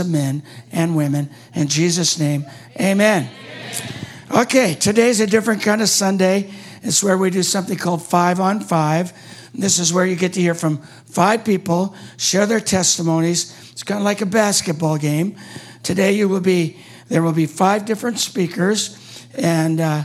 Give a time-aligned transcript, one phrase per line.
[0.00, 1.28] of men and women.
[1.56, 2.46] In Jesus' name,
[2.80, 3.28] amen.
[4.30, 6.52] Okay, today's a different kind of Sunday.
[6.84, 9.12] It's where we do something called five on five.
[9.52, 10.76] This is where you get to hear from
[11.06, 13.52] five people, share their testimonies.
[13.72, 15.34] It's kind of like a basketball game.
[15.82, 16.76] Today you will be
[17.08, 20.04] there will be five different speakers, and uh,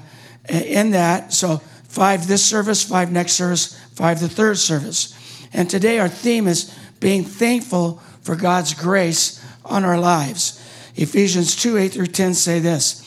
[0.50, 1.58] in that, so
[1.88, 5.16] five this service, five next service, five the third service.
[5.54, 10.60] And today our theme is being thankful for God's grace on our lives.
[10.96, 13.02] Ephesians 2 8 through 10 say this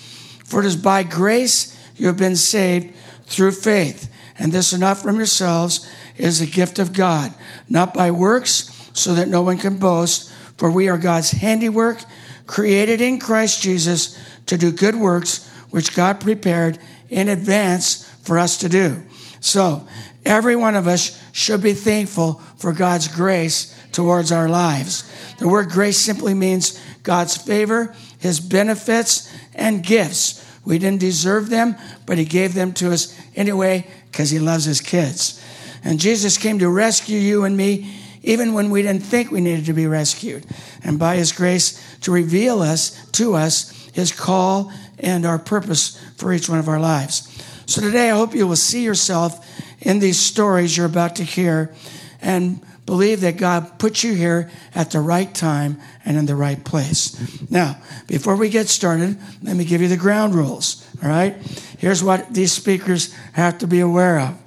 [0.44, 2.94] For it is by grace you have been saved
[3.26, 7.32] through faith, and this is not from yourselves, is a gift of God,
[7.68, 12.02] not by works, so that no one can boast, for we are God's handiwork,
[12.46, 16.78] created in Christ Jesus to do good works, which God prepared
[17.10, 19.02] in advance for us to do.
[19.40, 19.86] So,
[20.24, 25.10] every one of us should be thankful for God's grace towards our lives.
[25.38, 30.44] The word grace simply means God's favor, His benefits, and gifts.
[30.66, 34.82] We didn't deserve them, but He gave them to us anyway because He loves His
[34.82, 35.42] kids.
[35.82, 37.90] And Jesus came to rescue you and me
[38.22, 40.44] even when we didn't think we needed to be rescued.
[40.84, 46.34] And by His grace, to reveal us to us His call and our purpose for
[46.34, 47.32] each one of our lives.
[47.64, 49.42] So today, I hope you will see yourself
[49.80, 51.74] in these stories you're about to hear
[52.20, 56.64] and believe that God put you here at the right time and in the right
[56.64, 57.50] place.
[57.50, 60.86] Now, before we get started, let me give you the ground rules.
[61.02, 61.34] All right?
[61.78, 64.38] Here's what these speakers have to be aware of.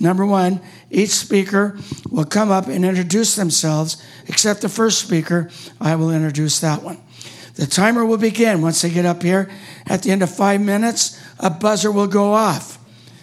[0.00, 0.60] Number one,
[0.90, 1.76] each speaker
[2.08, 7.00] will come up and introduce themselves, except the first speaker, I will introduce that one.
[7.54, 9.50] The timer will begin once they get up here.
[9.86, 12.78] At the end of five minutes, a buzzer will go off.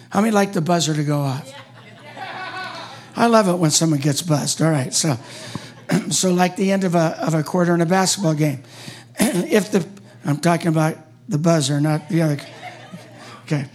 [0.10, 1.55] How many like the buzzer to go off?
[3.16, 4.62] I love it when someone gets buzzed.
[4.62, 5.18] All right, so
[6.10, 8.64] so like the end of a of a quarter in a basketball game.
[9.20, 9.88] if the
[10.26, 10.98] I'm talking about
[11.30, 12.40] the buzzer, not the other.
[13.44, 13.66] Okay.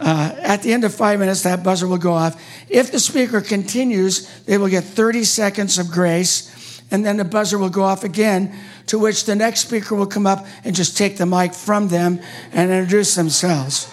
[0.00, 2.42] Uh, at the end of five minutes, that buzzer will go off.
[2.68, 7.56] If the speaker continues, they will get 30 seconds of grace, and then the buzzer
[7.56, 8.52] will go off again,
[8.86, 12.20] to which the next speaker will come up and just take the mic from them
[12.52, 13.92] and introduce themselves.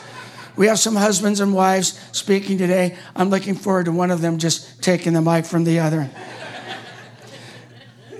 [0.59, 2.97] We have some husbands and wives speaking today.
[3.15, 6.09] I'm looking forward to one of them just taking the mic from the other.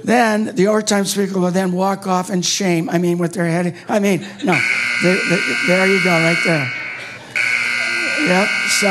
[0.05, 2.89] then the overtime speaker will then walk off in shame.
[2.89, 3.75] I mean, with their head.
[3.89, 4.57] I mean, no.
[5.03, 6.71] There you go, right there.
[8.25, 8.47] Yep.
[8.69, 8.87] So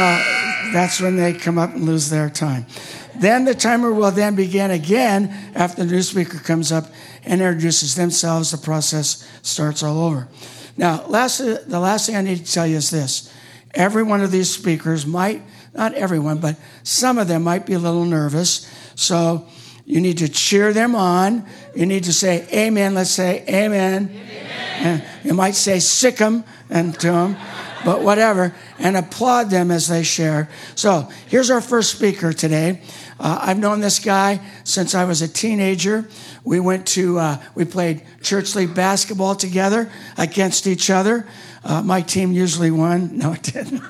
[0.75, 2.67] that's when they come up and lose their time.
[3.19, 6.85] Then the timer will then begin again after the new speaker comes up
[7.25, 8.51] and introduces themselves.
[8.51, 10.29] The process starts all over.
[10.77, 13.33] Now, last, the last thing I need to tell you is this
[13.75, 15.43] every one of these speakers might,
[15.75, 18.71] not everyone, but some of them might be a little nervous.
[18.95, 19.47] So
[19.89, 21.47] you need to cheer them on.
[21.75, 22.95] You need to say amen.
[22.95, 24.11] Let's say amen.
[24.81, 25.05] amen.
[25.25, 27.37] you might say sick them and to them,
[27.85, 30.51] but whatever, and applaud them as they share.
[30.75, 32.83] So here's our first speaker today.
[33.19, 36.07] Uh, I've known this guy since I was a teenager.
[36.45, 41.27] We went to, uh, we played church league basketball together against each other.
[41.65, 43.19] Uh, my team usually won.
[43.19, 43.83] No, it didn't.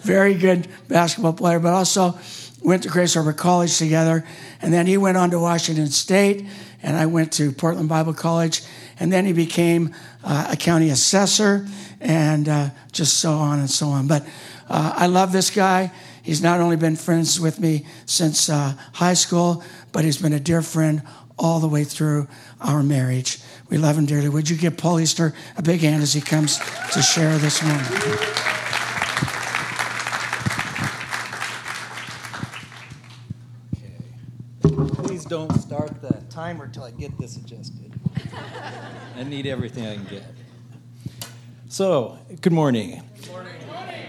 [0.00, 2.18] Very good basketball player, but also
[2.62, 4.24] went to Grays Harbor College together.
[4.60, 6.46] And then he went on to Washington State,
[6.82, 8.62] and I went to Portland Bible College.
[8.98, 11.66] And then he became uh, a county assessor,
[12.00, 14.06] and uh, just so on and so on.
[14.06, 14.26] But
[14.68, 15.92] uh, I love this guy.
[16.22, 20.40] He's not only been friends with me since uh, high school, but he's been a
[20.40, 21.02] dear friend
[21.38, 22.28] all the way through
[22.60, 23.38] our marriage.
[23.68, 24.28] We love him dearly.
[24.28, 26.58] Would you give Paul Easter a big hand as he comes
[26.92, 27.84] to share this morning?
[35.04, 37.92] Please don't start the timer till I get this adjusted.
[39.16, 40.24] I need everything I can get.
[41.68, 43.02] So, good morning.
[43.20, 43.52] Good morning.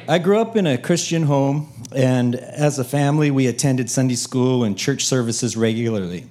[0.06, 4.66] I grew up in a Christian home, and as a family, we attended Sunday school
[4.66, 6.28] and church services regularly.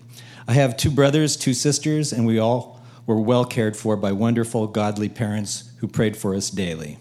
[0.53, 4.67] I have two brothers, two sisters, and we all were well cared for by wonderful,
[4.67, 6.99] godly parents who prayed for us daily.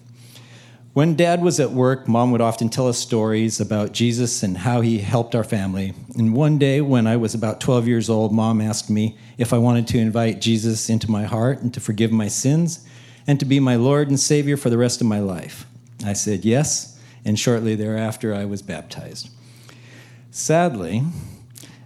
[0.94, 4.80] When dad was at work, mom would often tell us stories about Jesus and how
[4.80, 5.94] he helped our family.
[6.16, 9.58] And one day, when I was about 12 years old, mom asked me if I
[9.58, 12.88] wanted to invite Jesus into my heart and to forgive my sins
[13.28, 15.66] and to be my Lord and Savior for the rest of my life.
[16.06, 19.30] I said yes, and shortly thereafter, I was baptized.
[20.30, 21.04] Sadly,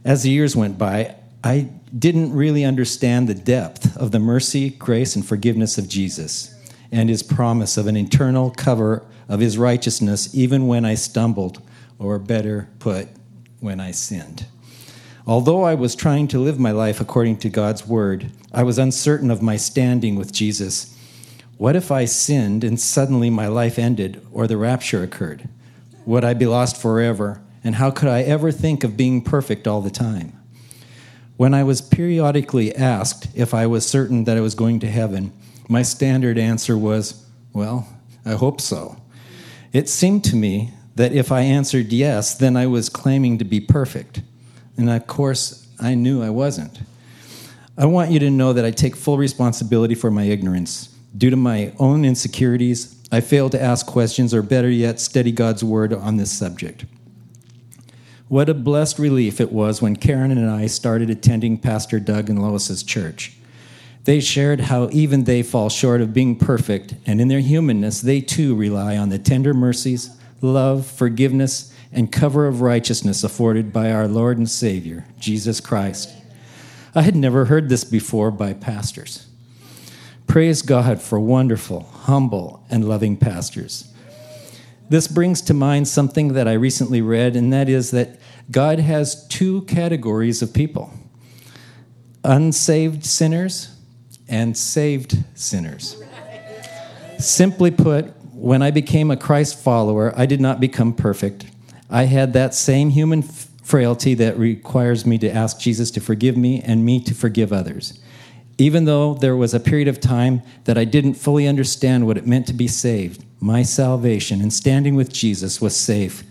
[0.04, 5.16] as the years went by, I didn't really understand the depth of the mercy, grace,
[5.16, 6.52] and forgiveness of Jesus
[6.92, 11.62] and his promise of an eternal cover of his righteousness even when I stumbled,
[12.00, 13.10] or better put,
[13.60, 14.48] when I sinned.
[15.28, 19.30] Although I was trying to live my life according to God's word, I was uncertain
[19.30, 20.98] of my standing with Jesus.
[21.58, 25.48] What if I sinned and suddenly my life ended or the rapture occurred?
[26.08, 27.42] Would I be lost forever?
[27.64, 30.40] And how could I ever think of being perfect all the time?
[31.38, 35.34] When I was periodically asked if I was certain that I was going to heaven,
[35.68, 37.88] my standard answer was, Well,
[38.26, 38.98] I hope so.
[39.74, 43.60] It seemed to me that if I answered yes, then I was claiming to be
[43.60, 44.22] perfect.
[44.78, 46.80] And of course, I knew I wasn't.
[47.78, 50.96] I want you to know that I take full responsibility for my ignorance.
[51.18, 55.64] Due to my own insecurities, I failed to ask questions or, better yet, study God's
[55.64, 56.86] word on this subject.
[58.28, 62.42] What a blessed relief it was when Karen and I started attending Pastor Doug and
[62.42, 63.34] Lois's church.
[64.06, 68.22] They shared how even they fall short of being perfect, and in their humanness, they
[68.22, 74.08] too rely on the tender mercies, love, forgiveness, and cover of righteousness afforded by our
[74.08, 76.12] Lord and Savior, Jesus Christ.
[76.96, 79.28] I had never heard this before by pastors.
[80.28, 83.94] Praise God for wonderful, humble, and loving pastors.
[84.88, 88.20] This brings to mind something that I recently read, and that is that
[88.52, 90.94] God has two categories of people
[92.24, 93.76] unsaved sinners
[94.28, 96.02] and saved sinners.
[97.20, 101.46] Simply put, when I became a Christ follower, I did not become perfect.
[101.90, 106.62] I had that same human frailty that requires me to ask Jesus to forgive me
[106.62, 108.00] and me to forgive others.
[108.58, 112.28] Even though there was a period of time that I didn't fully understand what it
[112.28, 116.24] meant to be saved, my salvation and standing with Jesus was safe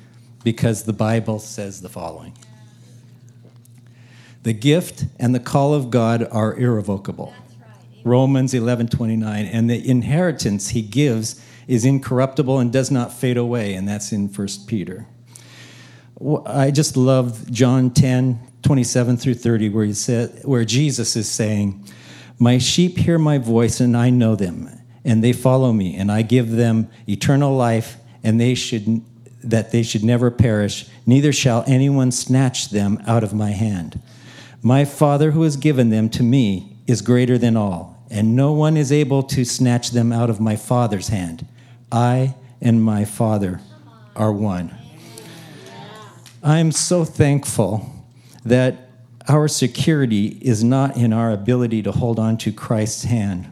[0.43, 2.33] because the Bible says the following
[4.43, 7.35] The gift and the call of God are irrevocable.
[8.05, 13.89] Romans 11:29 and the inheritance he gives is incorruptible and does not fade away and
[13.89, 15.06] that's in 1 Peter.
[16.47, 21.85] I just love John 10, 27 through 30, where, he said, where Jesus is saying,
[22.39, 24.71] My sheep hear my voice, and I know them,
[25.05, 29.03] and they follow me, and I give them eternal life, and they should
[29.43, 34.01] that they should never perish, neither shall anyone snatch them out of my hand.
[34.62, 38.77] My Father who has given them to me is greater than all, and no one
[38.77, 41.47] is able to snatch them out of my Father's hand.
[41.93, 43.61] I and my Father
[44.17, 44.75] are one.
[46.43, 47.91] I'm so thankful
[48.45, 48.89] that
[49.29, 53.51] our security is not in our ability to hold on to Christ's hand,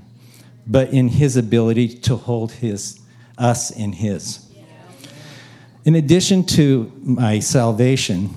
[0.67, 3.01] but in his ability to hold his,
[3.39, 4.47] us in his.
[5.85, 8.31] In addition to my salvation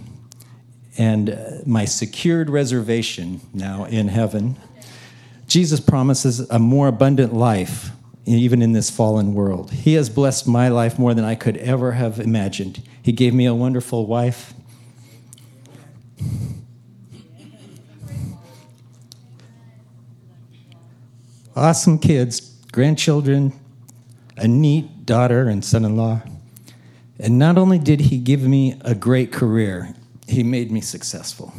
[0.97, 1.35] and uh,
[1.65, 4.57] my secured reservation now in heaven,
[5.47, 7.91] Jesus promises a more abundant life
[8.25, 9.69] even in this fallen world.
[9.71, 12.81] He has blessed my life more than I could ever have imagined.
[13.01, 14.54] He gave me a wonderful wife.
[21.57, 22.41] Awesome kids,
[22.73, 23.53] grandchildren,
[24.35, 26.21] a neat daughter and son in law.
[27.17, 29.95] And not only did he give me a great career,
[30.27, 31.53] he made me successful.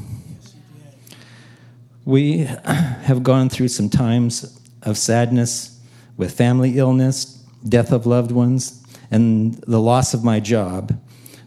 [2.05, 5.81] We have gone through some times of sadness
[6.19, 11.01] with family illness, death of loved ones, and the loss of my job.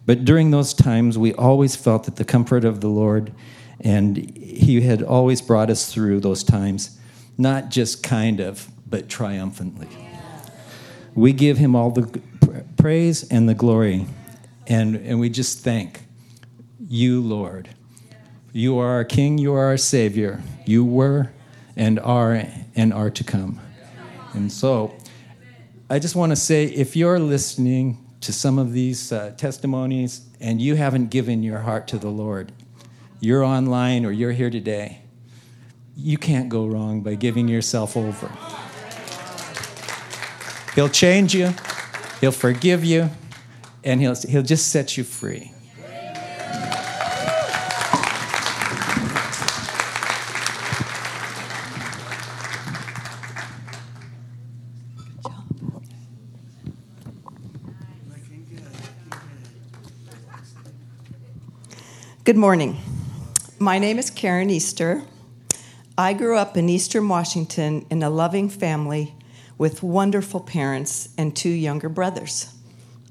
[0.08, 3.32] But during those times, we always felt that the comfort of the Lord,
[3.80, 6.99] and He had always brought us through those times,
[7.40, 9.88] not just kind of, but triumphantly.
[11.16, 12.22] We give Him all the
[12.78, 14.06] praise and the glory,
[14.68, 16.02] and, and we just thank
[16.88, 17.70] you, Lord.
[18.52, 20.42] You are our King, you are our Savior.
[20.66, 21.32] You were
[21.76, 23.60] and are and are to come.
[24.34, 24.96] And so
[25.90, 30.62] I just want to say if you're listening to some of these uh, testimonies and
[30.62, 32.52] you haven't given your heart to the Lord,
[33.20, 35.02] you're online or you're here today,
[36.02, 38.32] you can't go wrong by giving yourself over.
[40.76, 41.54] He'll change you,
[42.22, 43.10] He'll forgive you,
[43.84, 45.52] and He'll, he'll just set you free.
[62.24, 62.78] Good morning.
[63.58, 65.02] My name is Karen Easter.
[66.00, 69.16] I grew up in Eastern Washington in a loving family
[69.58, 72.54] with wonderful parents and two younger brothers.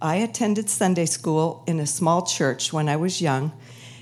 [0.00, 3.52] I attended Sunday school in a small church when I was young,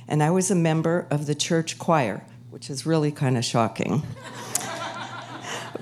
[0.06, 4.04] and I was a member of the church choir, which is really kind of shocking.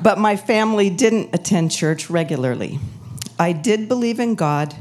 [0.01, 2.79] but my family didn't attend church regularly.
[3.39, 4.75] I did believe in God,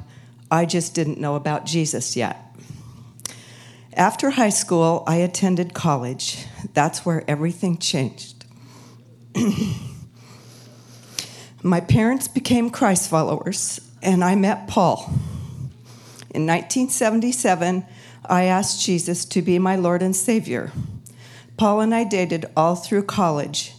[0.50, 2.56] I just didn't know about Jesus yet.
[3.92, 6.46] After high school, I attended college.
[6.74, 8.46] That's where everything changed.
[11.64, 15.06] My parents became Christ followers, and I met Paul.
[16.34, 17.86] In 1977,
[18.26, 20.72] I asked Jesus to be my Lord and Savior.
[21.58, 23.76] Paul and I dated all through college.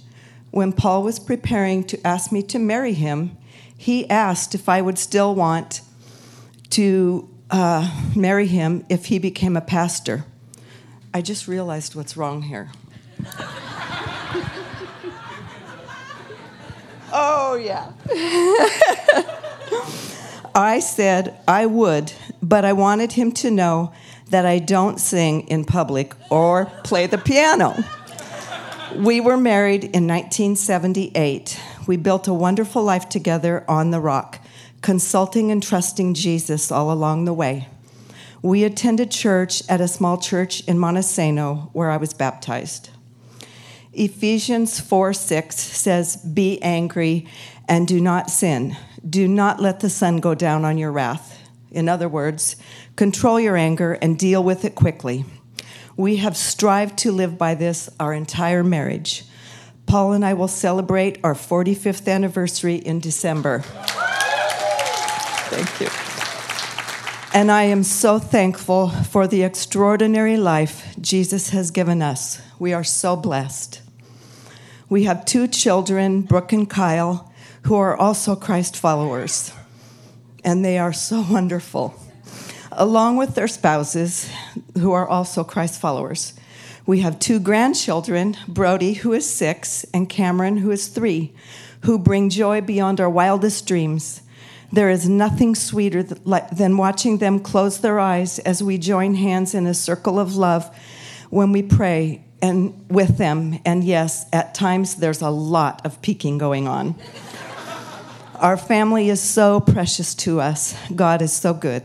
[0.50, 3.36] When Paul was preparing to ask me to marry him,
[3.76, 5.80] he asked if I would still want
[6.70, 10.24] to uh, marry him if he became a pastor.
[11.16, 12.71] I just realized what's wrong here.
[17.12, 17.92] oh, yeah.
[20.56, 23.92] I said I would, but I wanted him to know
[24.30, 27.76] that I don't sing in public or play the piano.
[28.97, 31.61] We were married in 1978.
[31.87, 34.40] We built a wonderful life together on the rock
[34.83, 37.68] consulting and trusting Jesus all along the way.
[38.44, 42.90] We attended church at a small church in Montesano where I was baptized.
[43.94, 47.26] Ephesians 4 6 says, Be angry
[47.66, 48.76] and do not sin.
[49.08, 51.40] Do not let the sun go down on your wrath.
[51.70, 52.56] In other words,
[52.96, 55.24] control your anger and deal with it quickly.
[55.96, 59.24] We have strived to live by this our entire marriage.
[59.86, 63.60] Paul and I will celebrate our 45th anniversary in December.
[65.48, 65.88] Thank you.
[67.34, 72.40] And I am so thankful for the extraordinary life Jesus has given us.
[72.60, 73.82] We are so blessed.
[74.88, 79.52] We have two children, Brooke and Kyle, who are also Christ followers.
[80.44, 81.98] And they are so wonderful.
[82.70, 84.30] Along with their spouses,
[84.78, 86.34] who are also Christ followers.
[86.86, 91.32] We have two grandchildren, Brody, who is six, and Cameron, who is three,
[91.80, 94.20] who bring joy beyond our wildest dreams.
[94.74, 99.68] There is nothing sweeter than watching them close their eyes as we join hands in
[99.68, 100.68] a circle of love
[101.30, 103.60] when we pray and with them.
[103.64, 106.96] And yes, at times there's a lot of peeking going on.
[108.34, 110.76] Our family is so precious to us.
[110.92, 111.84] God is so good.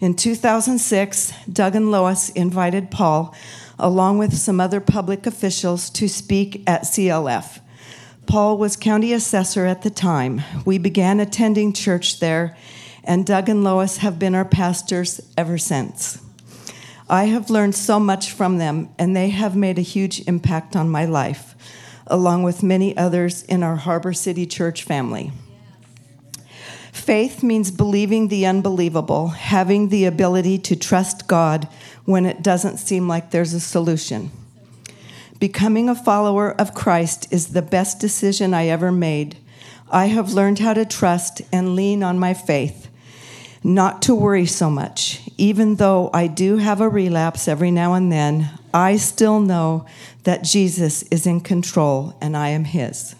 [0.00, 3.34] In 2006, Doug and Lois invited Paul,
[3.78, 7.60] along with some other public officials, to speak at CLF.
[8.26, 10.42] Paul was county assessor at the time.
[10.64, 12.56] We began attending church there,
[13.04, 16.22] and Doug and Lois have been our pastors ever since.
[17.10, 20.88] I have learned so much from them, and they have made a huge impact on
[20.88, 21.54] my life,
[22.06, 25.32] along with many others in our Harbor City Church family.
[26.92, 31.68] Faith means believing the unbelievable, having the ability to trust God
[32.04, 34.30] when it doesn't seem like there's a solution.
[35.42, 39.38] Becoming a follower of Christ is the best decision I ever made.
[39.90, 42.88] I have learned how to trust and lean on my faith,
[43.64, 45.20] not to worry so much.
[45.36, 49.84] Even though I do have a relapse every now and then, I still know
[50.22, 53.16] that Jesus is in control and I am His.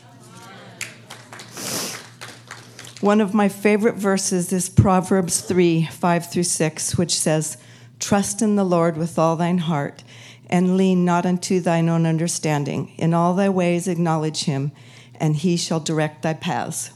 [3.00, 7.56] One of my favorite verses is Proverbs 3 5 through 6, which says,
[7.98, 10.04] Trust in the Lord with all thine heart
[10.50, 12.92] and lean not unto thine own understanding.
[12.99, 14.72] In all thy ways acknowledge him,
[15.18, 16.90] and he shall direct thy paths.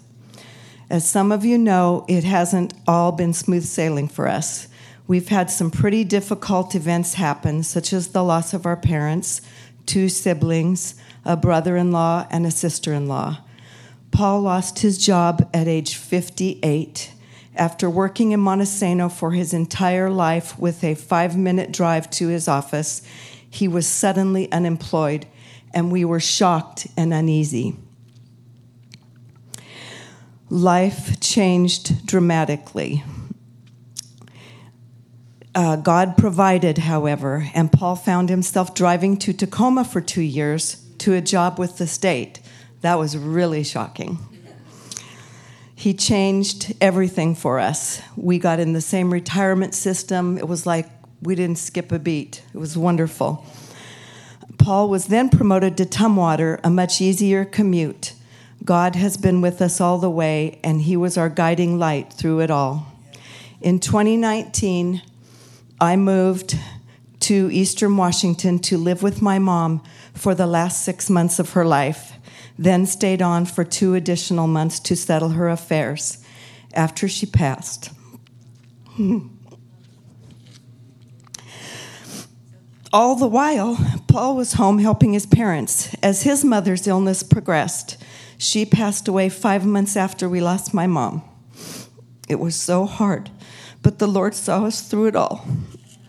[0.89, 4.69] As some of you know, it hasn't all been smooth sailing for us.
[5.07, 9.41] We've had some pretty difficult events happen, such as the loss of our parents,
[9.87, 13.39] two siblings, a brother in law, and a sister in law.
[14.11, 17.13] Paul lost his job at age 58
[17.57, 22.49] after working in Montesano for his entire life with a five minute drive to his
[22.49, 23.03] office
[23.57, 25.27] he was suddenly unemployed,
[25.73, 27.75] and we were shocked and uneasy.
[30.49, 33.03] Life changed dramatically.
[35.55, 41.15] Uh, God provided, however, and Paul found himself driving to Tacoma for two years to
[41.15, 42.41] a job with the state.
[42.83, 44.19] That was really shocking.
[45.75, 48.03] He changed everything for us.
[48.17, 50.37] We got in the same retirement system.
[50.37, 52.43] It was like we didn't skip a beat.
[52.55, 53.45] It was wonderful.
[54.59, 58.15] Paul was then promoted to Tumwater, a much easier commute.
[58.65, 62.41] God has been with us all the way, and He was our guiding light through
[62.41, 62.93] it all.
[63.61, 65.03] In 2019,
[65.81, 66.59] I moved
[67.21, 69.83] to Eastern Washington to live with my mom
[70.15, 72.13] for the last six months of her life,
[72.59, 76.25] then stayed on for two additional months to settle her affairs
[76.75, 77.91] after she passed.
[82.97, 83.77] All the while,
[84.09, 85.95] Paul was home helping his parents.
[86.03, 88.03] As his mother's illness progressed,
[88.39, 91.21] she passed away five months after we lost my mom.
[92.27, 93.29] It was so hard,
[93.83, 95.47] but the Lord saw us through it all.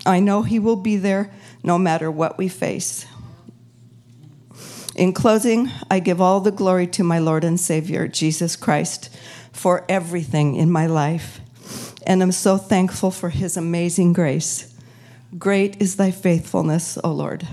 [0.06, 1.30] I know He will be there
[1.62, 3.06] no matter what we face.
[4.96, 9.14] In closing, I give all the glory to my Lord and Savior, Jesus Christ,
[9.52, 11.42] for everything in my life.
[12.06, 14.74] And I'm so thankful for His amazing grace.
[15.36, 17.46] Great is thy faithfulness, O Lord.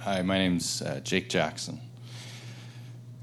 [0.00, 1.80] Hi, my name's uh, Jake Jackson.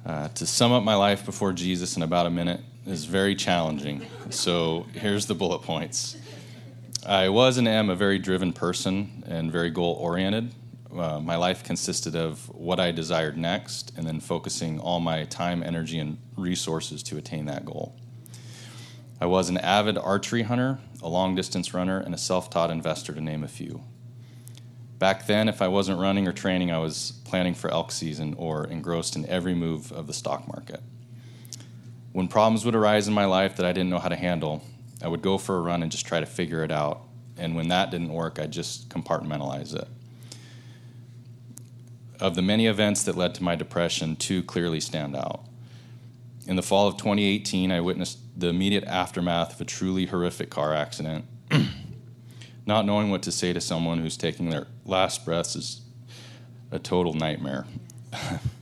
[0.05, 4.05] Uh, to sum up my life before Jesus in about a minute is very challenging.
[4.29, 6.15] So here's the bullet points.
[7.05, 10.53] I was and am a very driven person and very goal oriented.
[10.93, 15.63] Uh, my life consisted of what I desired next and then focusing all my time,
[15.63, 17.95] energy, and resources to attain that goal.
[19.21, 23.13] I was an avid archery hunter, a long distance runner, and a self taught investor,
[23.13, 23.81] to name a few.
[24.97, 28.67] Back then, if I wasn't running or training, I was planning for elk season or
[28.67, 30.81] engrossed in every move of the stock market.
[32.11, 34.63] When problems would arise in my life that I didn't know how to handle,
[35.01, 37.01] I would go for a run and just try to figure it out.
[37.37, 39.87] And when that didn't work, I'd just compartmentalize it.
[42.19, 45.45] Of the many events that led to my depression, two clearly stand out.
[46.47, 50.73] In the fall of 2018, I witnessed the immediate aftermath of a truly horrific car
[50.73, 51.25] accident.
[52.65, 55.81] Not knowing what to say to someone who's taking their last breaths is
[56.71, 57.65] a total nightmare.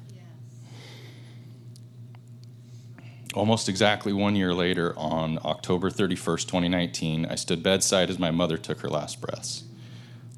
[3.38, 8.58] Almost exactly one year later, on October 31st, 2019, I stood bedside as my mother
[8.58, 9.64] took her last breaths.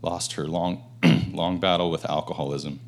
[0.02, 0.84] Lost her long,
[1.32, 2.82] long battle with alcoholism.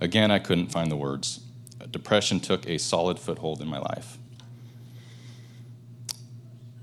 [0.00, 1.44] Again, I couldn't find the words.
[1.92, 4.18] Depression took a solid foothold in my life.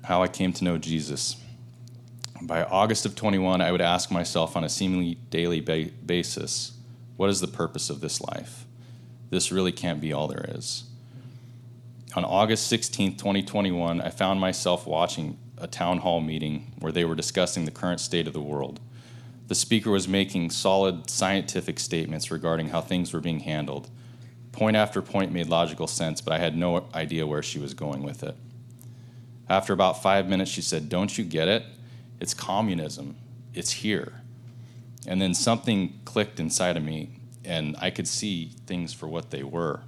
[0.05, 1.35] How I came to know Jesus.
[2.41, 6.71] By August of 21, I would ask myself on a seemingly daily ba- basis
[7.17, 8.63] what is the purpose of this life?
[9.31, 10.88] This really can't be all there is.
[12.15, 17.13] On August 16, 2021, I found myself watching a town hall meeting where they were
[17.13, 18.79] discussing the current state of the world.
[19.47, 23.89] The speaker was making solid scientific statements regarding how things were being handled.
[24.51, 28.01] Point after point made logical sense, but I had no idea where she was going
[28.01, 28.35] with it.
[29.47, 31.63] After about five minutes, she said, Don't you get it?
[32.19, 33.17] It's communism.
[33.53, 34.21] It's here.
[35.07, 39.43] And then something clicked inside of me, and I could see things for what they
[39.43, 39.81] were.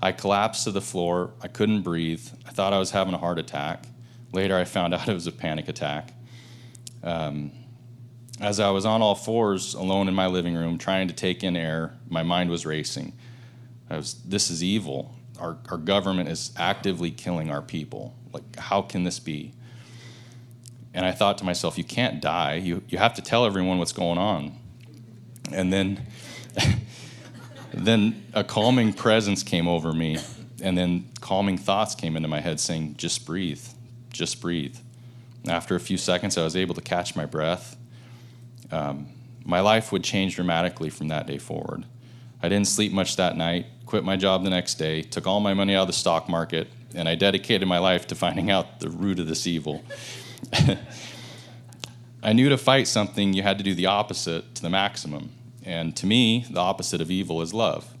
[0.00, 1.32] I collapsed to the floor.
[1.42, 2.26] I couldn't breathe.
[2.46, 3.84] I thought I was having a heart attack.
[4.32, 6.12] Later, I found out it was a panic attack.
[7.02, 7.52] Um,
[8.40, 11.56] as I was on all fours, alone in my living room, trying to take in
[11.56, 13.14] air, my mind was racing.
[13.88, 15.14] I was, this is evil.
[15.40, 18.14] Our, our government is actively killing our people.
[18.32, 19.52] Like, how can this be?
[20.92, 22.54] And I thought to myself, you can't die.
[22.54, 24.58] You, you have to tell everyone what's going on.
[25.52, 26.06] And then,
[27.84, 30.18] then a calming presence came over me.
[30.62, 33.62] And then calming thoughts came into my head saying, just breathe,
[34.10, 34.76] just breathe.
[35.46, 37.76] After a few seconds, I was able to catch my breath.
[38.70, 39.08] Um,
[39.44, 41.84] my life would change dramatically from that day forward.
[42.42, 45.54] I didn't sleep much that night, quit my job the next day, took all my
[45.54, 48.90] money out of the stock market, and I dedicated my life to finding out the
[48.90, 49.84] root of this evil.
[52.22, 55.30] I knew to fight something, you had to do the opposite to the maximum.
[55.66, 57.92] And to me, the opposite of evil is love.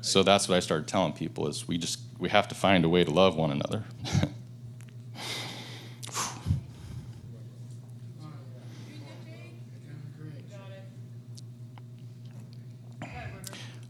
[0.00, 2.88] So that's what I started telling people is we just we have to find a
[2.88, 3.84] way to love one another.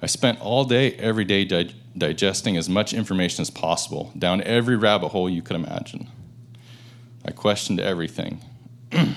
[0.03, 4.77] I spent all day, every day, di- digesting as much information as possible, down every
[4.77, 6.09] rabbit hole you could imagine.
[7.25, 8.43] I questioned everything.
[8.91, 9.17] the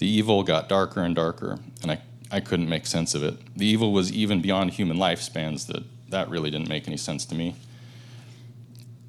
[0.00, 2.00] evil got darker and darker, and I,
[2.32, 3.36] I couldn't make sense of it.
[3.54, 7.34] The evil was even beyond human lifespans, that, that really didn't make any sense to
[7.34, 7.56] me.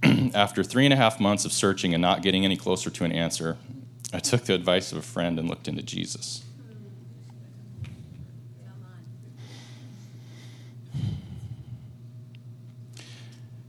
[0.33, 3.13] After three and a half months of searching and not getting any closer to an
[3.13, 3.57] answer,
[4.11, 6.43] I took the advice of a friend and looked into Jesus.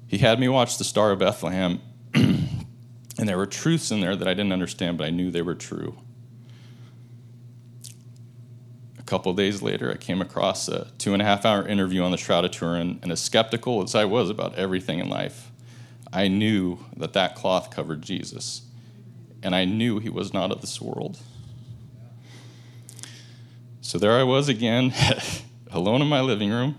[0.08, 1.80] He had me watch the Star of Bethlehem
[2.14, 5.54] and there were truths in there that I didn't understand, but I knew they were
[5.54, 5.96] true.
[9.04, 12.10] A couple days later, I came across a two and a half hour interview on
[12.10, 15.50] the Shroud of Turin, and as skeptical as I was about everything in life,
[16.10, 18.62] I knew that that cloth covered Jesus,
[19.42, 21.18] and I knew he was not of this world.
[23.82, 24.94] So there I was again,
[25.70, 26.76] alone in my living room,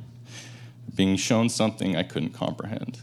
[0.95, 3.01] being shown something I couldn't comprehend.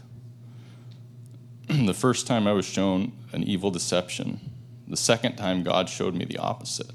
[1.69, 4.41] the first time I was shown an evil deception,
[4.85, 6.91] The second time, God showed me the opposite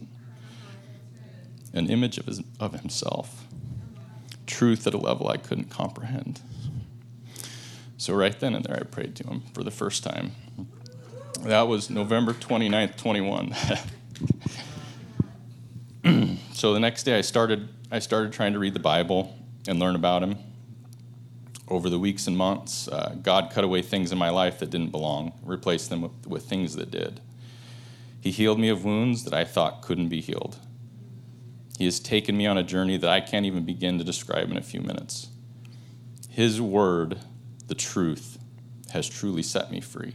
[1.72, 3.46] an image of, his, of himself,
[4.46, 6.40] truth at a level I couldn't comprehend.
[7.96, 10.32] So, right then and there, I prayed to him for the first time.
[11.42, 13.54] That was November 29th, 21.
[16.52, 19.34] so the next day I started I started trying to read the Bible
[19.66, 20.36] and learn about him.
[21.68, 24.90] Over the weeks and months, uh, God cut away things in my life that didn't
[24.90, 27.20] belong, replaced them with, with things that did.
[28.20, 30.58] He healed me of wounds that I thought couldn't be healed.
[31.78, 34.56] He has taken me on a journey that I can't even begin to describe in
[34.56, 35.28] a few minutes.
[36.28, 37.20] His word,
[37.68, 38.36] the truth,
[38.90, 40.14] has truly set me free.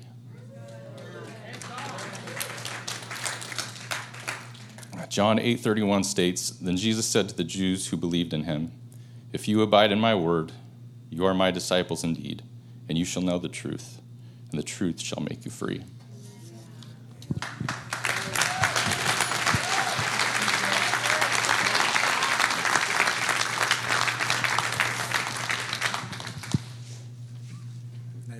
[5.07, 8.73] John 8:31 states, "Then Jesus said to the Jews who believed in him,
[9.31, 10.51] If you abide in my word,
[11.09, 12.43] you are my disciples indeed,
[12.89, 14.01] and you shall know the truth,
[14.51, 15.83] and the truth shall make you free."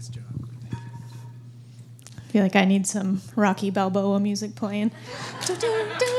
[0.10, 0.24] Job.
[2.18, 4.92] I feel like I need some Rocky Balboa music playing.
[5.46, 6.13] Dun, dun, dun.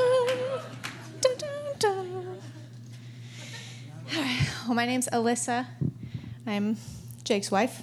[4.66, 5.66] Well, my name's Alyssa.
[6.46, 6.76] I'm
[7.24, 7.82] Jake's wife.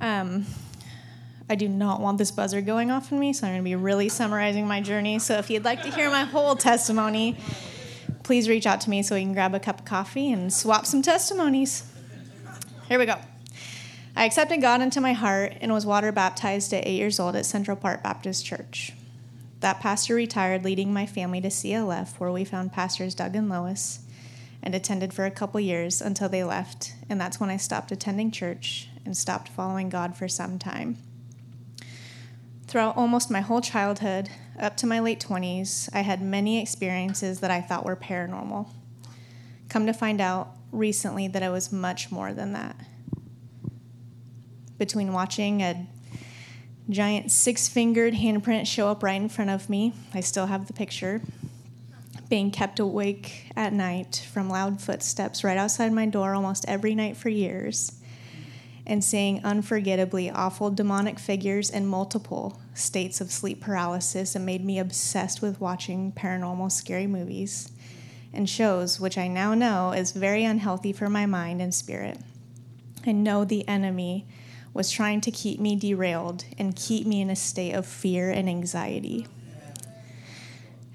[0.00, 0.44] Um,
[1.48, 3.74] I do not want this buzzer going off on me, so I'm going to be
[3.74, 5.18] really summarizing my journey.
[5.18, 7.38] So if you'd like to hear my whole testimony,
[8.22, 10.84] please reach out to me so we can grab a cup of coffee and swap
[10.84, 11.90] some testimonies.
[12.88, 13.16] Here we go.
[14.20, 17.46] I accepted God into my heart and was water baptized at eight years old at
[17.46, 18.92] Central Park Baptist Church.
[19.60, 24.00] That pastor retired, leading my family to CLF, where we found pastors Doug and Lois,
[24.62, 26.92] and attended for a couple years until they left.
[27.08, 30.98] And that's when I stopped attending church and stopped following God for some time.
[32.66, 34.28] Throughout almost my whole childhood,
[34.58, 38.68] up to my late 20s, I had many experiences that I thought were paranormal.
[39.70, 42.76] Come to find out recently that it was much more than that
[44.80, 45.86] between watching a
[46.88, 49.92] giant six fingered handprint show up right in front of me.
[50.14, 51.20] I still have the picture.
[52.30, 57.16] Being kept awake at night from loud footsteps right outside my door almost every night
[57.16, 57.92] for years.
[58.86, 64.78] And seeing unforgettably awful demonic figures in multiple states of sleep paralysis and made me
[64.78, 67.70] obsessed with watching paranormal scary movies
[68.32, 72.18] and shows, which I now know is very unhealthy for my mind and spirit.
[73.06, 74.26] I know the enemy
[74.72, 78.48] was trying to keep me derailed and keep me in a state of fear and
[78.48, 79.26] anxiety.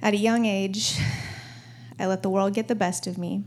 [0.01, 0.99] At a young age,
[1.99, 3.43] I let the world get the best of me,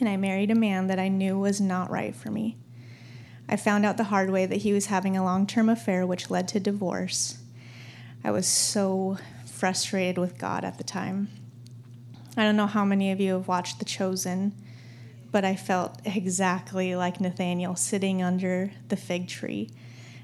[0.00, 2.56] and I married a man that I knew was not right for me.
[3.48, 6.30] I found out the hard way that he was having a long term affair, which
[6.30, 7.38] led to divorce.
[8.22, 11.28] I was so frustrated with God at the time.
[12.36, 14.52] I don't know how many of you have watched The Chosen
[15.30, 19.70] but I felt exactly like Nathaniel sitting under the fig tree,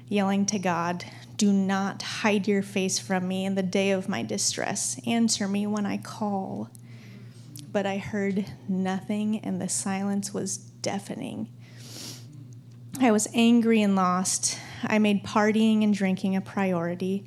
[0.07, 1.05] yelling to God,
[1.37, 4.99] Do not hide your face from me in the day of my distress.
[5.05, 6.69] Answer me when I call.
[7.71, 11.49] But I heard nothing, and the silence was deafening.
[13.01, 14.57] I was angry and lost.
[14.83, 17.25] I made partying and drinking a priority.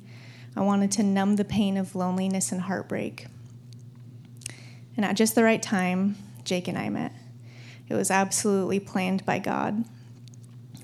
[0.55, 3.27] I wanted to numb the pain of loneliness and heartbreak.
[4.97, 7.13] And at just the right time, Jake and I met.
[7.89, 9.83] It was absolutely planned by God.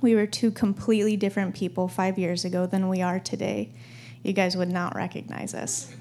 [0.02, 3.70] We were two completely different people five years ago than we are today.
[4.24, 5.94] You guys would not recognize us.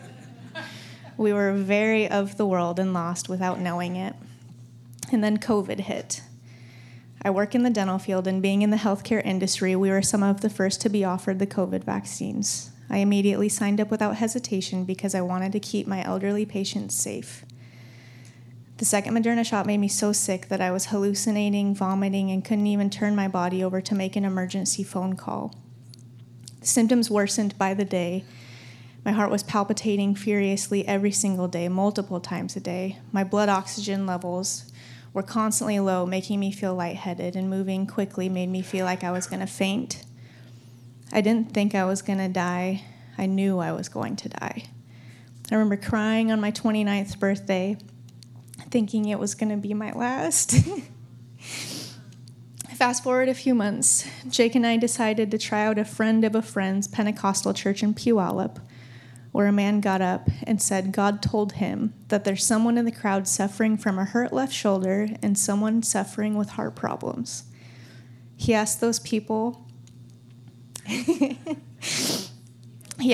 [1.17, 4.15] We were very of the world and lost without knowing it.
[5.13, 6.23] And then COVID hit.
[7.23, 10.23] I work in the dental field, and being in the healthcare industry, we were some
[10.23, 12.71] of the first to be offered the COVID vaccines.
[12.91, 17.45] I immediately signed up without hesitation because I wanted to keep my elderly patients safe.
[18.79, 22.67] The second Moderna shot made me so sick that I was hallucinating, vomiting, and couldn't
[22.67, 25.55] even turn my body over to make an emergency phone call.
[26.61, 28.25] The symptoms worsened by the day.
[29.05, 32.99] My heart was palpitating furiously every single day, multiple times a day.
[33.13, 34.73] My blood oxygen levels
[35.13, 39.13] were constantly low, making me feel lightheaded, and moving quickly made me feel like I
[39.13, 40.03] was going to faint.
[41.13, 42.83] I didn't think I was going to die.
[43.17, 44.65] I knew I was going to die.
[45.53, 47.77] I remember crying on my 29th birthday
[48.75, 50.57] thinking it was going to be my last.
[52.75, 56.35] Fast forward a few months, Jake and I decided to try out a friend of
[56.35, 58.61] a friend's Pentecostal church in Puyallup,
[59.31, 62.91] where a man got up and said God told him that there's someone in the
[62.91, 67.45] crowd suffering from a hurt left shoulder and someone suffering with heart problems.
[68.37, 69.69] He asked those people
[70.87, 71.39] he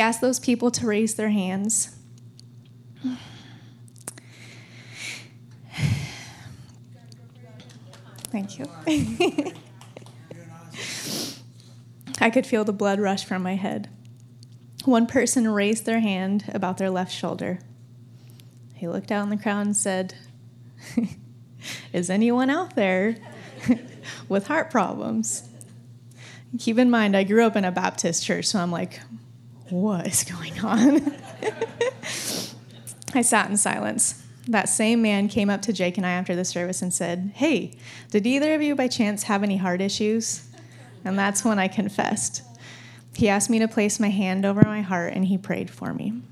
[0.01, 1.99] asked those people to raise their hands.
[8.31, 8.67] Thank you.
[12.21, 13.89] I could feel the blood rush from my head.
[14.85, 17.59] One person raised their hand about their left shoulder.
[18.75, 20.15] He looked out in the crowd and said,
[21.93, 23.17] Is anyone out there
[24.29, 25.49] with heart problems?
[26.59, 29.01] Keep in mind, I grew up in a Baptist church, so I'm like,
[29.69, 31.15] What is going on?
[33.15, 34.23] I sat in silence.
[34.49, 37.77] That same man came up to Jake and I after the service and said, Hey,
[38.11, 40.49] did either of you by chance have any heart issues?
[41.05, 42.43] And that's when I confessed.
[43.15, 46.23] He asked me to place my hand over my heart and he prayed for me.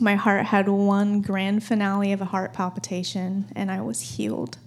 [0.00, 4.58] My heart had one grand finale of a heart palpitation and I was healed.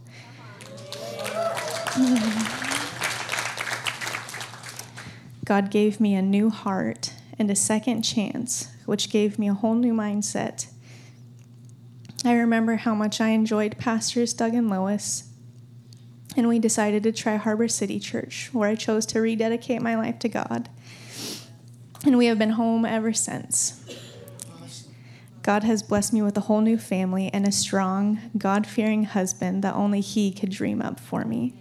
[5.45, 9.75] God gave me a new heart and a second chance, which gave me a whole
[9.75, 10.67] new mindset.
[12.25, 15.29] I remember how much I enjoyed Pastors Doug and Lois,
[16.35, 20.19] and we decided to try Harbor City Church, where I chose to rededicate my life
[20.19, 20.69] to God.
[22.03, 23.81] And we have been home ever since.
[25.43, 29.63] God has blessed me with a whole new family and a strong, God fearing husband
[29.63, 31.53] that only He could dream up for me.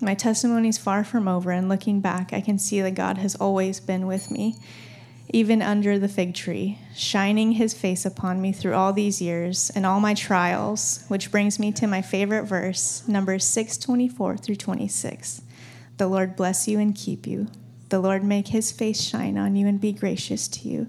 [0.00, 3.36] My testimony is far from over, and looking back, I can see that God has
[3.36, 4.56] always been with me,
[5.30, 9.84] even under the fig tree, shining His face upon me through all these years and
[9.84, 15.42] all my trials, which brings me to my favorite verse, Numbers 624 through 26.
[15.96, 17.48] The Lord bless you and keep you.
[17.88, 20.88] The Lord make His face shine on you and be gracious to you.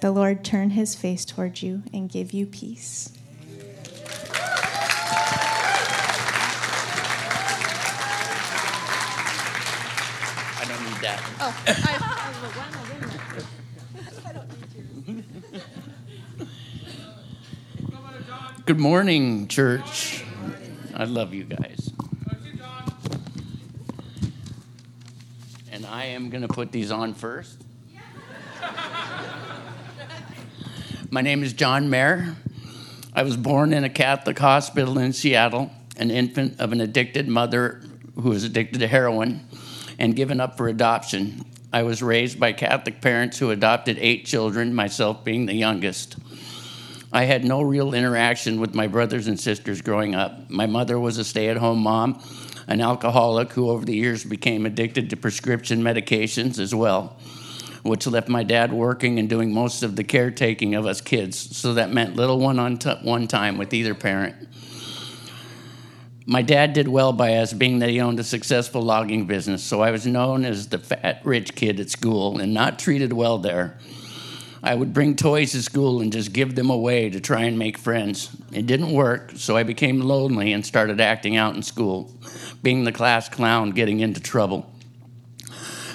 [0.00, 3.12] The Lord turn His face toward you and give you peace.
[10.54, 11.20] I don't need that.
[11.40, 12.81] Oh, I,
[18.64, 20.22] Good morning, church.
[20.94, 21.90] I love you guys.
[25.72, 27.60] And I am going to put these on first.
[31.10, 32.36] My name is John Mayer.
[33.12, 37.82] I was born in a Catholic hospital in Seattle, an infant of an addicted mother
[38.14, 39.44] who was addicted to heroin
[39.98, 41.44] and given up for adoption.
[41.72, 46.16] I was raised by Catholic parents who adopted eight children, myself being the youngest.
[47.14, 50.48] I had no real interaction with my brothers and sisters growing up.
[50.48, 52.22] My mother was a stay at home mom,
[52.66, 57.18] an alcoholic who over the years became addicted to prescription medications as well,
[57.82, 61.54] which left my dad working and doing most of the caretaking of us kids.
[61.54, 64.48] So that meant little one on t- one time with either parent.
[66.24, 69.82] My dad did well by us, being that he owned a successful logging business, so
[69.82, 73.76] I was known as the fat rich kid at school and not treated well there.
[74.64, 77.76] I would bring toys to school and just give them away to try and make
[77.76, 78.30] friends.
[78.52, 82.12] It didn't work, so I became lonely and started acting out in school,
[82.62, 84.70] being the class clown, getting into trouble.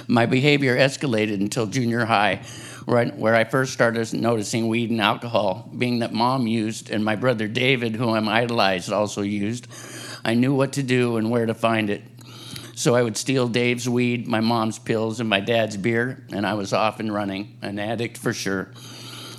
[0.07, 2.41] My behavior escalated until junior high,
[2.85, 7.47] where I first started noticing weed and alcohol, being that mom used and my brother
[7.47, 9.67] David, who I'm idolized, also used.
[10.25, 12.03] I knew what to do and where to find it.
[12.77, 16.53] So I would steal Dave's weed, my mom's pills, and my dad's beer, and I
[16.53, 18.69] was off and running, an addict for sure.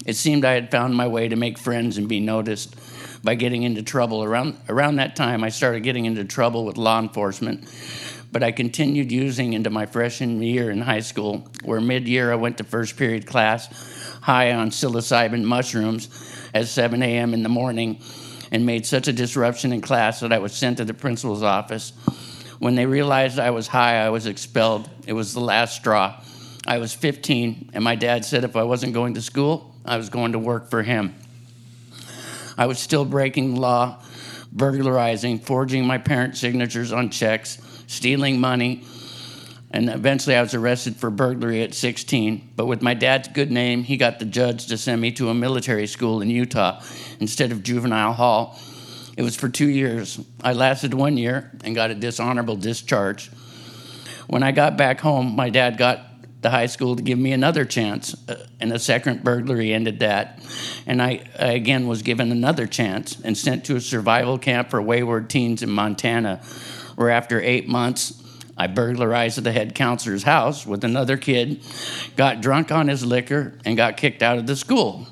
[0.04, 2.74] It seemed I had found my way to make friends and be noticed
[3.22, 4.24] by getting into trouble.
[4.24, 7.72] Around, around that time, I started getting into trouble with law enforcement,
[8.32, 12.34] but I continued using into my freshman year in high school, where mid year I
[12.34, 13.68] went to first period class
[14.20, 16.08] high on psilocybin mushrooms
[16.52, 17.32] at 7 a.m.
[17.34, 18.00] in the morning
[18.50, 21.92] and made such a disruption in class that I was sent to the principal's office.
[22.58, 24.90] When they realized I was high, I was expelled.
[25.06, 26.20] It was the last straw.
[26.66, 30.10] I was 15, and my dad said if I wasn't going to school, I was
[30.10, 31.14] going to work for him.
[32.58, 34.02] I was still breaking law,
[34.52, 38.84] burglarizing, forging my parents' signatures on checks, stealing money,
[39.70, 42.50] and eventually I was arrested for burglary at 16.
[42.56, 45.34] But with my dad's good name, he got the judge to send me to a
[45.34, 46.82] military school in Utah
[47.20, 48.58] instead of juvenile hall
[49.18, 50.20] it was for two years.
[50.44, 53.32] I lasted one year and got a dishonorable discharge.
[54.28, 56.06] When I got back home, my dad got
[56.40, 60.40] the high school to give me another chance, uh, and a second burglary ended that.
[60.86, 64.80] And I, I again was given another chance and sent to a survival camp for
[64.80, 66.36] wayward teens in Montana,
[66.94, 68.22] where after eight months,
[68.56, 71.60] I burglarized the head counselor's house with another kid,
[72.14, 75.08] got drunk on his liquor, and got kicked out of the school.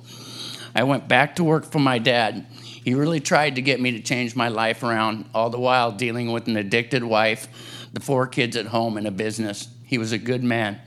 [0.76, 2.46] I went back to work for my dad.
[2.86, 6.30] He really tried to get me to change my life around, all the while dealing
[6.30, 7.48] with an addicted wife,
[7.92, 9.66] the four kids at home, and a business.
[9.82, 10.78] He was a good man.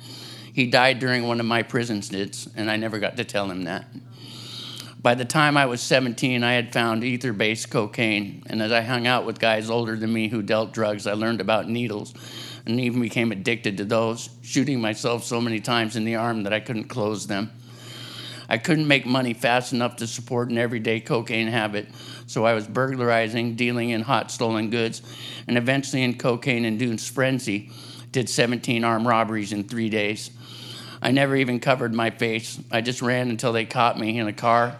[0.53, 3.65] He died during one of my prison stints, and I never got to tell him
[3.65, 3.85] that.
[5.01, 8.79] By the time I was 17, I had found ether based cocaine, and as I
[8.79, 12.13] hung out with guys older than me who dealt drugs, I learned about needles
[12.65, 16.53] and even became addicted to those, shooting myself so many times in the arm that
[16.53, 17.51] I couldn't close them.
[18.49, 21.87] I couldn't make money fast enough to support an everyday cocaine habit,
[22.25, 25.03] so I was burglarizing, dealing in hot stolen goods,
[25.47, 27.69] and eventually in cocaine induced frenzy,
[28.11, 30.31] did 17 armed robberies in three days.
[30.99, 32.59] I never even covered my face.
[32.71, 34.77] I just ran until they caught me in a car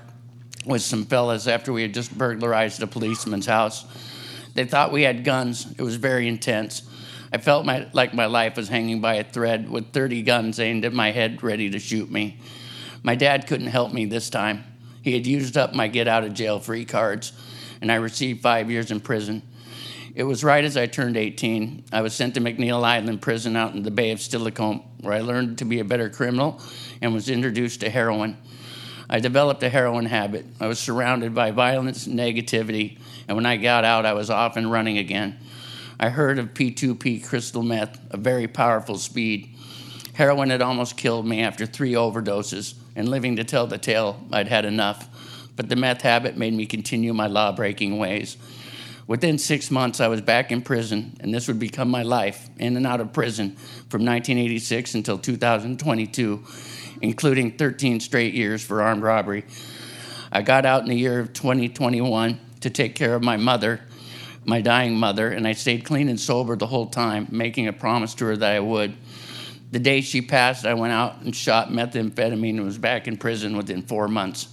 [0.65, 3.85] with some fellas after we had just burglarized a policeman's house.
[4.55, 5.71] They thought we had guns.
[5.77, 6.81] It was very intense.
[7.31, 10.83] I felt my, like my life was hanging by a thread with 30 guns aimed
[10.83, 12.39] at my head, ready to shoot me.
[13.03, 14.63] My dad couldn't help me this time.
[15.01, 17.31] He had used up my get out of jail free cards,
[17.81, 19.41] and I received five years in prison.
[20.15, 21.85] It was right as I turned 18.
[21.93, 25.21] I was sent to McNeil Island Prison out in the Bay of Steilacoom, where I
[25.21, 26.61] learned to be a better criminal
[27.01, 28.37] and was introduced to heroin.
[29.09, 30.45] I developed a heroin habit.
[30.59, 34.57] I was surrounded by violence, and negativity, and when I got out, I was off
[34.57, 35.39] and running again.
[35.99, 39.55] I heard of P2P crystal meth, a very powerful speed.
[40.19, 44.49] Heroin had almost killed me after three overdoses, and living to tell the tale, I'd
[44.49, 45.07] had enough.
[45.55, 48.35] But the meth habit made me continue my law breaking ways.
[49.07, 52.75] Within six months, I was back in prison, and this would become my life in
[52.75, 53.51] and out of prison
[53.87, 56.43] from 1986 until 2022
[57.01, 59.45] including 13 straight years for armed robbery.
[60.33, 63.79] I got out in the year of 2021 to take care of my mother,
[64.43, 68.13] my dying mother, and I stayed clean and sober the whole time, making a promise
[68.15, 68.95] to her that I would.
[69.71, 73.55] The day she passed, I went out and shot methamphetamine and was back in prison
[73.55, 74.47] within four months.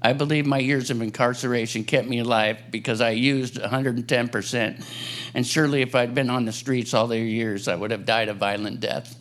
[0.00, 4.84] I believe my years of incarceration kept me alive because I used 110%.
[5.32, 8.28] And surely, if I'd been on the streets all their years, I would have died
[8.28, 9.16] a violent death.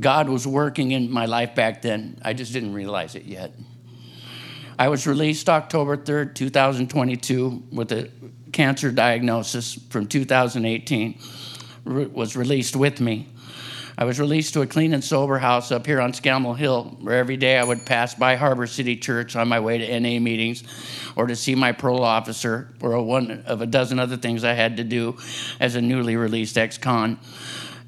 [0.00, 2.18] God was working in my life back then.
[2.24, 3.52] I just didn't realize it yet.
[4.78, 8.10] I was released October 3rd, 2022, with a
[8.52, 11.18] cancer diagnosis from 2018.
[11.84, 13.28] was released with me.
[14.00, 17.16] I was released to a clean and sober house up here on Scammell Hill, where
[17.16, 20.62] every day I would pass by Harbor City Church on my way to NA meetings
[21.16, 24.76] or to see my parole officer, or one of a dozen other things I had
[24.76, 25.16] to do
[25.58, 27.18] as a newly released ex con.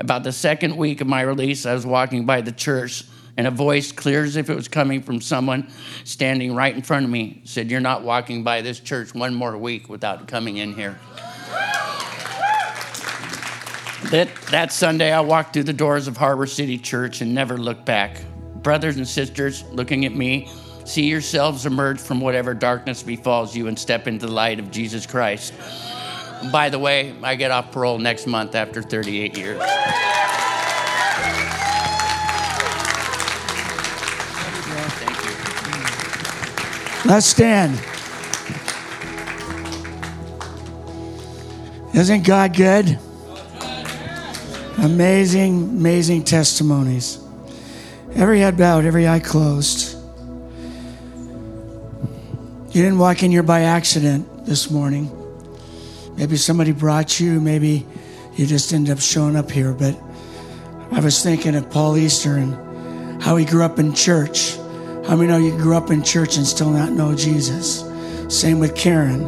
[0.00, 3.04] About the second week of my release, I was walking by the church,
[3.36, 5.70] and a voice, clear as if it was coming from someone
[6.02, 9.56] standing right in front of me, said, You're not walking by this church one more
[9.56, 10.98] week without coming in here.
[14.04, 17.84] That, that Sunday, I walked through the doors of Harbor City Church and never looked
[17.84, 18.20] back.
[18.56, 20.48] Brothers and sisters looking at me,
[20.84, 25.06] see yourselves emerge from whatever darkness befalls you and step into the light of Jesus
[25.06, 25.52] Christ.
[26.50, 29.58] By the way, I get off parole next month after 38 years.
[37.04, 37.78] Let's stand.
[41.94, 42.98] Isn't God good?
[44.80, 47.18] Amazing, amazing testimonies.
[48.14, 49.94] Every head bowed, every eye closed.
[52.70, 55.10] You didn't walk in here by accident this morning.
[56.16, 57.86] Maybe somebody brought you, maybe
[58.36, 59.74] you just ended up showing up here.
[59.74, 60.00] But
[60.92, 64.56] I was thinking of Paul Easter and how he grew up in church.
[65.06, 67.84] How many know you grew up in church and still not know Jesus?
[68.34, 69.24] Same with Karen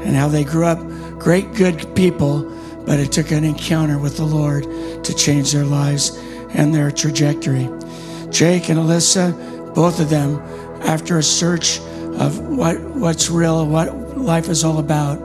[0.00, 0.80] and how they grew up
[1.20, 2.50] great, good people,
[2.86, 4.62] but it took an encounter with the Lord
[5.04, 6.16] to change their lives
[6.50, 7.68] and their trajectory.
[8.30, 10.36] Jake and Alyssa, both of them,
[10.82, 11.80] after a search
[12.18, 15.18] of what, what's real, what life is all about,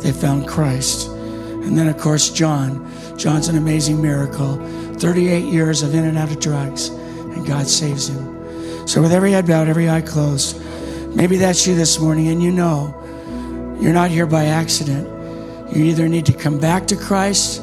[0.00, 1.08] they found Christ.
[1.08, 2.90] And then, of course, John.
[3.16, 4.56] John's an amazing miracle.
[4.98, 8.86] 38 years of in and out of drugs, and God saves him.
[8.86, 10.60] So, with every head bowed, every eye closed,
[11.14, 12.94] maybe that's you this morning, and you know
[13.80, 15.13] you're not here by accident.
[15.74, 17.60] You either need to come back to Christ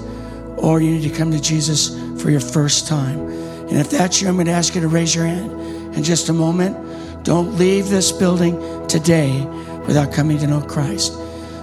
[0.57, 3.19] or you need to come to Jesus for your first time.
[3.19, 6.27] And if that's you, I'm going to ask you to raise your hand in just
[6.27, 6.75] a moment.
[7.23, 9.45] Don't leave this building today
[9.87, 11.13] without coming to know Christ.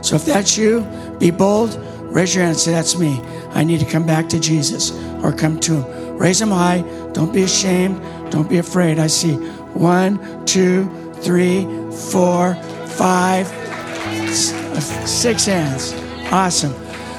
[0.02, 0.86] So if that's you,
[1.18, 3.20] be bold, raise your hand and say, That's me.
[3.50, 4.92] I need to come back to Jesus
[5.22, 6.16] or come to Him.
[6.16, 6.80] Raise them high.
[7.12, 8.00] Don't be ashamed.
[8.30, 8.98] Don't be afraid.
[8.98, 9.34] I see
[9.74, 11.64] one, two, three,
[12.10, 12.54] four,
[12.86, 15.92] five, uh, six hands.
[16.30, 16.74] Awesome.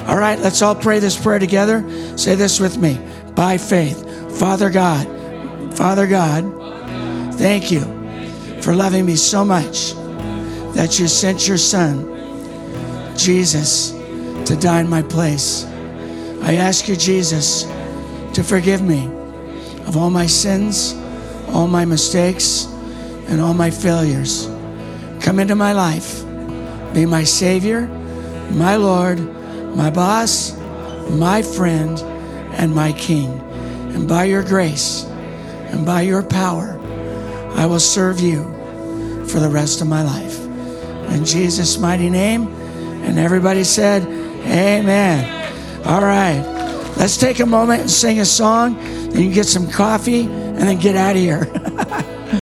[0.08, 1.84] All right, let's all pray this prayer together.
[2.18, 3.00] Say this with me
[3.36, 4.06] by faith.
[4.40, 5.08] Father God,
[5.76, 6.44] Father God,
[7.36, 7.82] thank you
[8.62, 9.94] for loving me so much
[10.76, 13.92] that you sent your Son Jesus
[14.46, 15.66] to die in my place.
[16.42, 17.64] I ask you, Jesus,
[18.34, 19.08] to forgive me
[19.88, 20.94] of all my sins,
[21.50, 22.66] all my mistakes,
[23.28, 24.48] and all my failures.
[25.20, 26.24] Come into my life.
[26.94, 27.88] Be my Savior,
[28.52, 29.20] my Lord,
[29.76, 30.58] my boss,
[31.10, 32.00] my friend,
[32.54, 33.32] and my King.
[33.94, 36.80] And by your grace and by your power,
[37.56, 38.44] I will serve you
[39.28, 40.40] for the rest of my life.
[41.12, 42.48] In Jesus' mighty name.
[43.04, 44.04] And everybody said,
[44.46, 45.86] Amen.
[45.86, 46.42] All right.
[46.98, 48.76] Let's take a moment and sing a song.
[49.10, 51.46] Then you get some coffee and then get out of here.